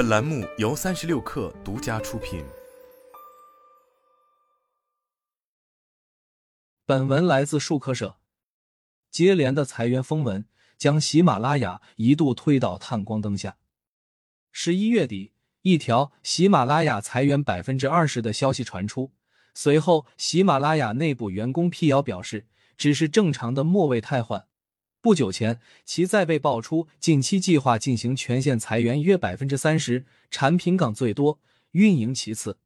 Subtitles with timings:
[0.00, 2.42] 本栏目由三十六氪独家出品。
[6.86, 8.16] 本文来自数科社。
[9.10, 10.46] 接连的裁员风闻
[10.78, 13.58] 将喜马拉雅一度推到探光灯下。
[14.50, 19.12] 十一月底，一条喜马拉雅裁员百分之二十的消息传出，
[19.52, 22.46] 随后喜马拉雅内部员工辟谣表示，
[22.78, 24.46] 只是正常的末位汰换。
[25.02, 31.40] 不久前，其再被爆出近期计划进行全线裁员约百分之三十，产品岗最多，
[31.72, 32.58] 运营其次。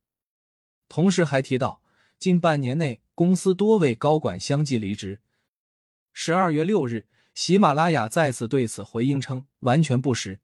[0.89, 1.81] 同时还提到，
[2.19, 5.21] 近半年内公司多位高管相继离职。
[6.13, 10.41] 十二月六日，喜马拉雅再次对此回应称，完全不实。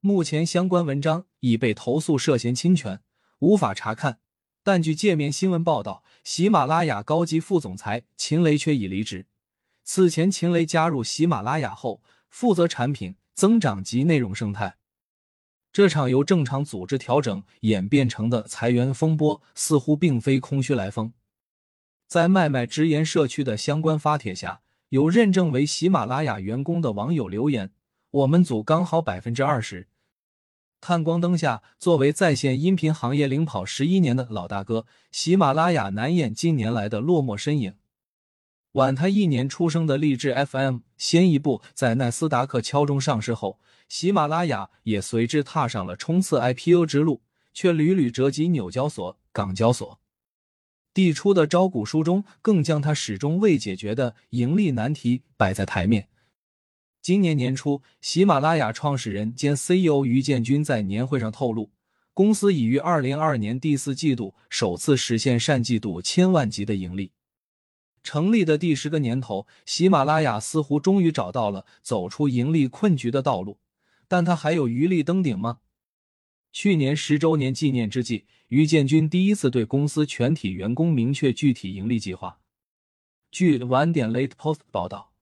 [0.00, 3.00] 目前相关文章已被投诉涉嫌侵权，
[3.38, 4.20] 无法查看。
[4.62, 9.26] 但据界面新闻报道，喜马拉雅高级副总裁秦雷却已离职。
[9.92, 14.76] 此前，秦雷加入喜马拉雅后，负责产品增长及内容生态。
[15.72, 21.12] 这场由正常组织调整演变成的裁员风波，似乎并非空穴来风。
[22.06, 27.72] 在麦麦直言社区的相关发帖下，有认证为喜马拉雅员工的网友留言
[28.22, 29.88] ：“我们组刚好百分之二十。”
[30.80, 37.74] 探光灯下，作为在线音频行业领跑十一年的老大哥，喜马拉雅难掩近年来的落寞身影。
[38.72, 49.98] 晚他一年出生的励志 FM 先一步在纳斯达克敲钟上市后，喜马拉雅也随之踏上了冲刺 IPO 之路，却屡屡折戟纽交所、港交所。
[50.94, 56.08] 递出的招股书中，更将他始终未解决的盈利难题摆在台面。
[57.02, 61.70] 今年年初，喜马拉雅创始人兼 CEO 于建军在年会上透露，
[62.14, 67.10] 公司已于二零二二年第四季度首次实现单季度千万级的盈利。
[68.02, 73.58] 成立的第十个年头，喜马拉雅似乎终于找到了走出盈利困局的道路，
[74.08, 75.58] 但他还有余力登顶吗？
[76.52, 82.40] 去年十周年纪念之际，于建军第一次对公司全体员工明确具体盈利计划。
[83.30, 85.12] 据晚点 Late Post 报道，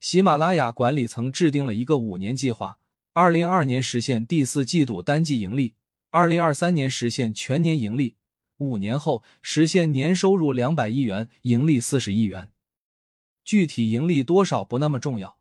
[0.00, 2.78] 喜马拉雅管理层制定了一个五年计划：
[3.12, 5.74] 二零二二年实现第四季度单季盈利，
[6.10, 8.16] 二零二三年实现全年盈利。
[8.58, 12.52] 五年后实现年收入两百亿元，盈利四十亿元。
[13.44, 15.38] 具体盈利多少不那么重要，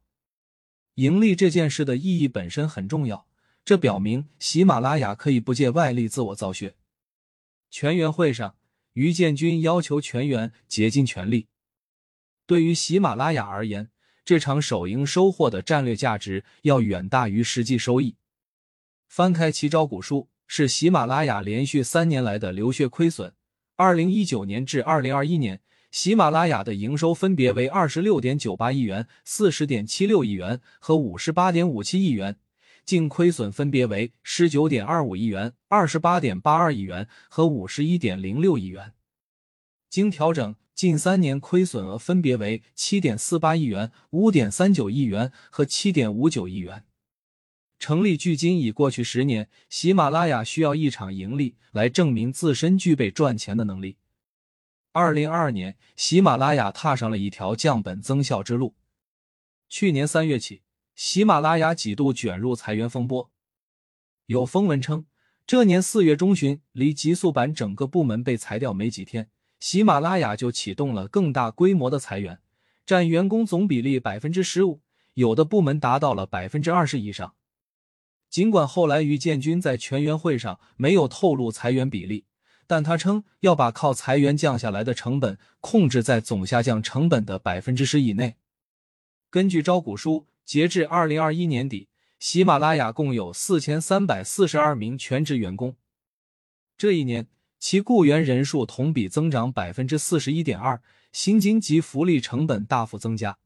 [0.95, 3.27] 盈利这件事的意义本身很重要。
[3.65, 6.75] 这表明喜马拉雅可以不借外力自我造血。
[7.69, 8.55] 全员会上，
[8.93, 11.47] 于建军要求全员竭尽全力。
[12.45, 13.89] 对于喜马拉雅而言，
[14.23, 18.15] 这场首赢收获的战略价值要远大于实际收益。
[19.07, 20.29] 翻开其招股书。
[20.47, 23.33] 是喜马拉雅连续三年来的流血亏损。
[23.75, 32.37] 二零一九年至二零二一年，喜马拉雅的营收分别为二十六点九八亿元、四十点七六亿元和五十八点五七亿元，
[32.83, 38.93] 净亏损分别为十九点二五亿元、二十八点八二亿元和五十一点零六亿元。
[39.89, 46.83] 经调整，近三年亏损额分别为七点四八亿元、五点三九亿元和七点五九亿元。
[47.79, 53.97] 成立距今已过去十年，喜马拉雅需要一场盈利来证明自身具备赚钱的能力。
[54.91, 58.73] 二零二二年，喜马拉雅踏上了一条降本增效之路。
[59.69, 60.63] 去年三月起，
[60.95, 63.29] 喜马拉雅几度卷入裁员风波。
[64.25, 65.05] 有风闻称，
[65.45, 72.39] 这年四月中旬，离极速版整个部门被裁掉没几天，喜马拉雅就启动了更大规模的裁员，
[72.85, 74.81] 占员工总比例百分之十五，
[75.13, 77.35] 有的部门达到了百分之二十以上。
[78.29, 82.25] 尽管后来于建军在全员会上没有透露裁员比例，
[82.67, 88.35] 但他称要把靠裁员降下来的成本控制在总下降成本的百分之十以内。
[89.29, 91.87] 根据招股书，截至二零二一年底，
[92.19, 95.75] 喜马拉雅共有四千三百四十二名全职员工。
[96.77, 97.27] 这一年，
[97.59, 103.37] 其雇员人数同比增长百分之四十一点二，薪金及福利成本大幅增加，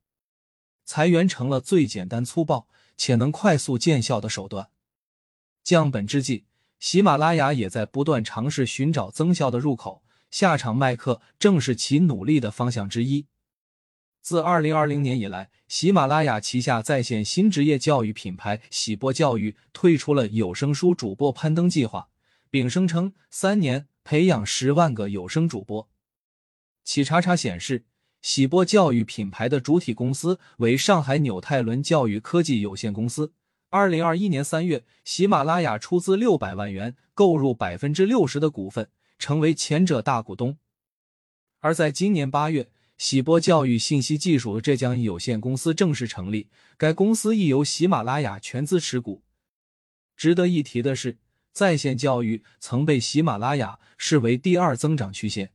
[0.84, 2.68] 裁员成了最简单粗暴。
[3.02, 4.70] 且能快速见效的手段。
[5.64, 6.46] 降本之际，
[6.80, 10.04] 喜马拉雅也在不断尝试寻找增效的入口。
[10.30, 13.26] 下场卖课正是其努力的方向之一。
[14.22, 22.10] 自二零二零年以来，喜马拉雅旗下在线新职业教育品牌喜播教育推出了有声书主播攀登计划，
[22.52, 25.90] 并声称三年培养十万个有声主播。
[26.84, 27.86] 企查查显示。
[28.22, 33.34] 喜播教育品牌的主体公司为上海纽泰伦教育科技有限公司。
[33.70, 40.58] 二零二一年三月，喜马拉雅出资六百万元购入百分之六十的股份，成为前者大股东。
[41.62, 49.24] 而在今年八月，喜播教育信息技术浙江有限公司正式成立，该公司亦由喜马拉雅全资持股。
[50.16, 51.18] 值得一提的是，
[51.52, 55.54] 在线教育曾被喜马拉雅视为第二增长曲线。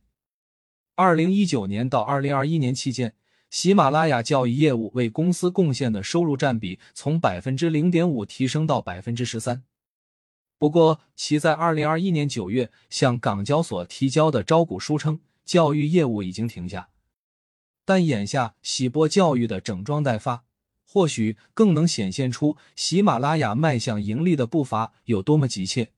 [0.97, 3.13] 二零一九年到二零二一年期间，
[3.51, 9.63] 喜马拉雅教育业务为公司贡献的收入占比从百分之零点五提升到百分之十三。
[10.57, 16.89] 不过，其在二零二一年九月向港交所提交的招股书称，教育业务已经停下。
[17.85, 20.45] 但眼下喜播教育的整装待发，
[20.83, 25.91] 或许更能显现出喜马拉雅迈向盈利的步伐有多么急切。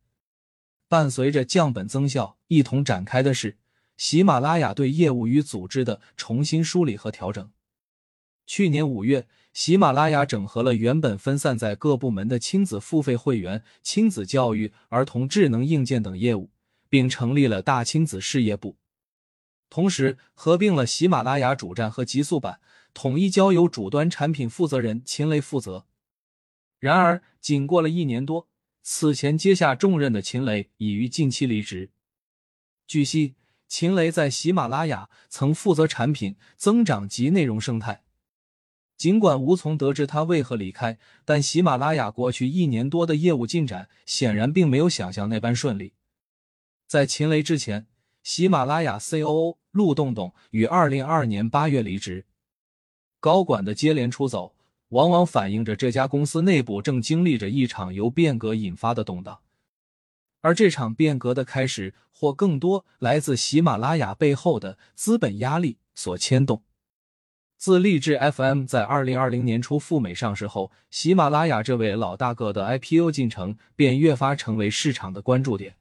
[0.89, 3.55] 伴随着降本增效一同展开的是。
[3.99, 7.51] 喜马拉雅对业务与组织的重新梳理和调整。
[8.45, 16.49] 去年五月，喜马拉雅整合了原本分散在各部门的亲子付费会员、亲子教育、儿童智能硬件等业务，
[16.87, 18.77] 并成立了大亲子事业部。
[19.69, 22.61] 同时，合并了喜马拉雅主站和极速版，
[22.93, 25.85] 统一交由主端产品负责人秦雷负责。
[26.79, 28.47] 然而，仅过了一年多，
[28.81, 31.91] 此前接下重任的秦雷已于近期离职。
[32.87, 33.35] 据悉。
[33.69, 38.03] 秦雷在喜马拉雅曾负责产品增长及内容生态。
[38.97, 45.93] 尽管无从得知他为何离开，但喜马拉雅过去一年多的业务进展显然并没有想象那般顺利。
[46.87, 47.87] 在秦雷之前，
[48.23, 52.25] 喜马拉雅 COO 陆洞洞于二零二二年八月离职。
[53.19, 54.55] 高管的接连出走，
[54.89, 59.39] 往往反映着这家公司内部正经历着一场由变革引发的动荡。
[60.41, 66.63] 而这场变革的开始，或更多来自喜马拉雅背后的资本压力所牵动。
[67.57, 75.75] 自励志 FM 在二零二零年初赴美上市后，喜马拉雅这位老大哥的 IPO 进程便越发成为市场的关注点。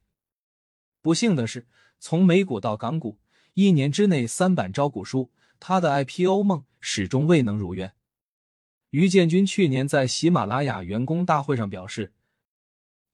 [1.01, 1.69] 不幸的是，
[2.01, 3.19] 从美股到港股，
[3.55, 7.93] 一年之内三版招股书，他的 IPO 梦始终未能如愿。
[8.91, 12.13] 于建军去年在喜马拉雅员工大会上表示。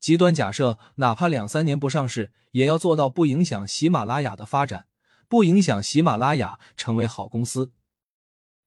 [0.05, 4.85] 极端假设，哪怕两三年不上市，也要做到不影响喜马拉雅的发展，
[5.29, 7.73] 不影响喜马拉雅成为好公司。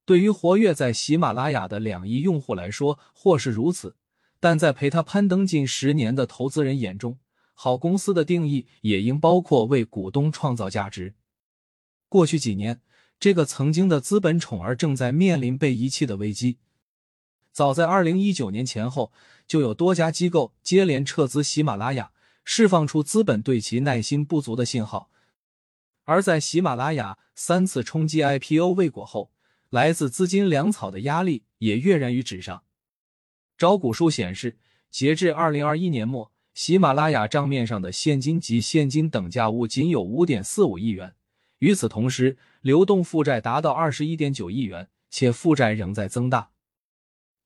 [0.03, 3.95] 对于活跃在喜马拉雅的两亿用户来说，或是如此，
[4.39, 7.19] 但在陪他攀登近十年的投资人眼中，
[7.53, 11.13] 好公司的定义也应包括为股东创造价值。
[12.09, 12.81] 过去几年，
[13.19, 16.57] 这个曾经的资本宠儿正在面临被遗弃的危机。
[17.51, 19.11] 早在二零一九年前后，
[19.47, 22.11] 就有多家机构接连撤资喜马拉雅，
[22.43, 25.09] 释放出资本对其耐心不足的信号。
[26.03, 29.31] 而在喜马拉雅三次冲击 IPO 未果后，
[29.69, 32.63] 来自资金粮草的压力也跃然于纸上。
[33.57, 34.57] 招股书显示，
[34.89, 41.15] 截至二零二一年末，喜马拉雅账面上的现金及现金等价物仅有五点四五亿元。
[41.59, 46.51] 与此同时，流动负债达到二十一点九亿元，且负债仍在增大。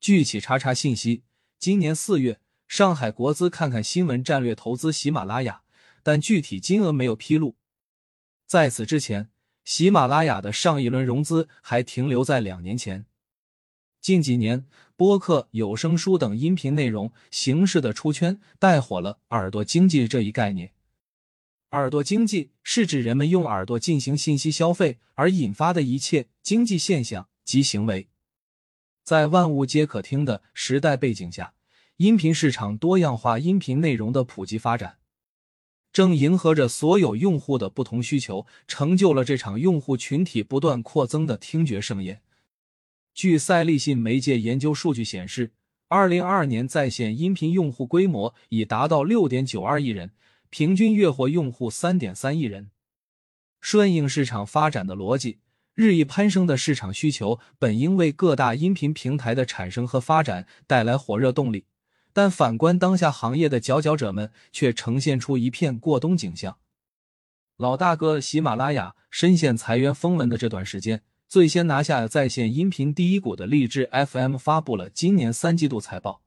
[0.00, 1.22] 据企查查信息，
[1.62, 5.62] 今年四月，上海国资看看新闻战略投资喜马拉雅，
[6.02, 7.54] 但具体金额没有披露。
[8.48, 9.30] 在此之前，
[9.64, 13.06] 喜马拉雅的上一轮融资还停留在两年前。
[14.00, 14.66] 近几年，
[14.96, 20.72] 播客、有声书等音频内容形式的出圈，带火了“耳朵经济”这一概念。
[21.70, 28.08] 耳朵经济是指人们用耳朵进行信息消费而引发的一切经济现象及行为。
[29.04, 31.54] 在万物皆可听的时代背景下，
[31.96, 34.98] 音频市场多样化音频内容的普及发展，
[35.92, 42.22] 正迎合着所有用户的不同需求，成就了这场用户群体不断扩增的听觉盛宴。
[43.12, 45.50] 据赛立信媒介研究数据显示，
[45.88, 50.12] 二零二二年在线音频用户规模已达到六点九二亿人，
[50.48, 52.70] 平均月活用户三点三亿人。
[53.60, 55.40] 顺应市场发展的逻辑。
[55.74, 61.64] 日益攀升的市场需求本应为各大音频平台的产生和发展带来火热动力，
[62.12, 66.58] 但反观当下行业的佼佼者们，却呈现出一片过冬景象。
[67.56, 76.22] 老大哥喜马拉雅深陷裁员风闻的这段时间，最先拿下在线音频第一股的荔枝 FM 发布了今年三季度财报。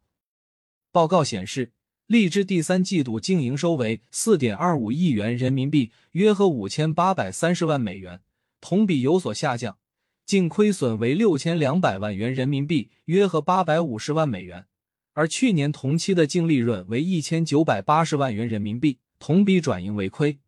[0.91, 1.71] 报告显示，
[2.07, 8.21] 荔枝第三季度净营收为四点二五亿元人民币，约合五千八百三十万美元。
[8.67, 9.77] 同比有所下降，
[10.25, 14.65] 净亏损为六千两百万元人民币，约合八百五十万美元。
[15.13, 20.39] 而去年同期的净利润为一千九百八十万元人民币，同比转盈为亏。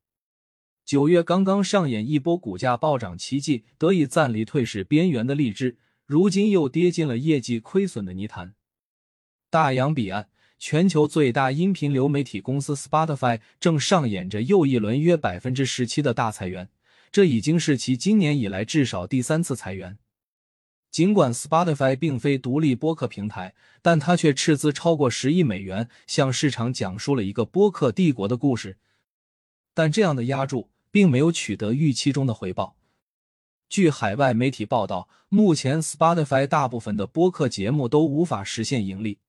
[0.83, 8.55] 九月刚刚上演一波股价暴涨奇迹，得以暂离退市边缘的荔枝，如今又跌进了业绩亏损的泥潭。
[9.51, 16.69] 大洋彼岸，全球最大音频流媒体公司 Spotify 正上演着又一轮约百分之十七的大裁员。
[17.11, 19.97] 这已经是其今年以来至少第三次裁员。
[20.89, 28.77] 尽管 Spotify 并非独立播客平台，但它却斥资超过十亿美元，向市场讲述了一个播客帝国的故事。
[29.73, 32.75] 但这样的压注并没有取得预期中的回报。
[33.69, 39.19] 据海外媒体报道，目前 Spotify 大部分的播客节目都无法实现盈利。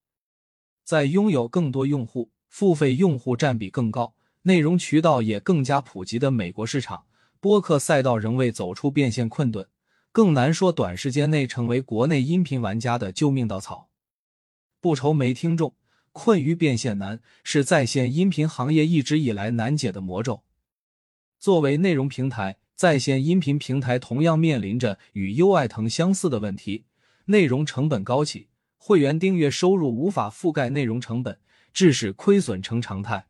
[0.85, 7.05] 在拥有更多用户、付费用户占比更高、内容渠道也更加普及的美国市场，
[7.41, 9.69] 播客赛道仍未走出变现困顿，
[10.13, 13.89] 更难说短时间内成为国内音频玩家的救命稻草。
[14.81, 15.75] 不愁没听众，
[16.13, 20.43] 困于变现难，是在线音频行业一直以来难解的魔咒。
[21.39, 22.59] 作为内容平台。
[22.79, 26.85] 在线音频平台同样面临着与优爱腾相似的问题：
[27.25, 31.41] 内容成本高企，会员订阅收入无法覆盖内容成本，
[31.73, 33.27] 致使亏损成常态。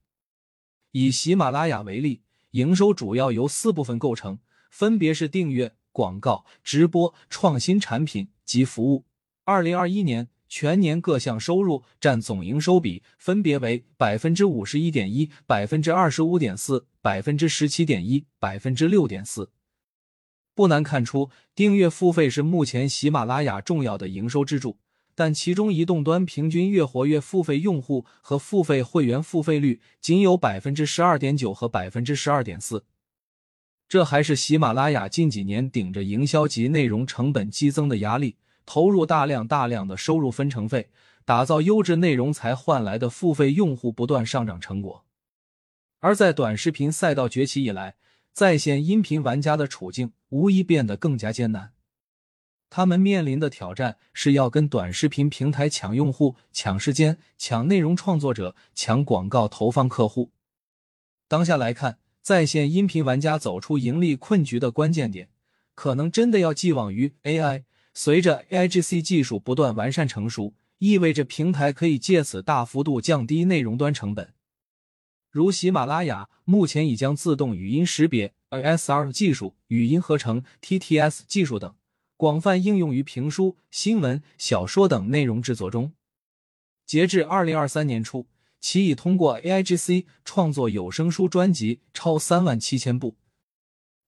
[0.90, 2.20] 以喜马拉雅为例，
[2.52, 4.38] 营收主要由四部分构成，
[4.70, 9.04] 分别是订阅、广告、直播、创新产品及服务。
[9.44, 10.28] 二零二一年。
[10.50, 19.50] 全年各项收入占总营收比分别为百分之五十一点一、百分之二十五点四、百分之十七点一、百分之六点四。
[20.54, 24.78] 不难看出，订阅付费是目前喜马拉雅重要的营收支柱，
[25.18, 32.84] 但其中移动端平均月活跃付费用户和付费会员付费率仅有百分之十二点九和百分之十二点四。
[33.88, 38.36] 这还是喜马拉雅近几年顶着营销及内容成本激增的压力。
[38.64, 40.90] 投入大量大量的收入分成费，
[41.24, 45.04] 打造优质内容才换来的付费用户不断上涨成果。
[45.98, 47.96] 而在短视频赛道崛起以来，
[48.32, 51.72] 在线音频玩家的处境无疑变得更加艰难。
[52.70, 60.32] 他们面临的挑战是要跟短视频平台抢用户、抢时间、抢内容创作者、抢广告投放客户。
[61.26, 65.30] 当下来看，在线音频玩家走出盈利困局的关键点，
[65.74, 67.64] 可能真的要寄望于 AI。
[67.94, 74.34] 随着 AIGC 技术不断完善成熟，意味着平台可以借此大幅度降低内容端成本。
[75.30, 81.74] 如喜马拉雅目前已将自动语音识别 ASR 技术、语音合成 TTS 技术等
[82.18, 85.92] 广泛应用于评书、新闻、小说等内容制作中。
[86.84, 88.26] 截至二零二三年初，
[88.60, 93.16] 其已通过 AIGC 创作有声书专辑超三万七千部。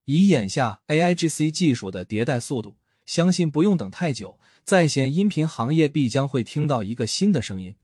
[0.07, 2.77] 以眼下 AIGC 技术的迭代速度。
[3.07, 7.75] 相信不用等太久，在线音频行业必将会听到一个新的声音。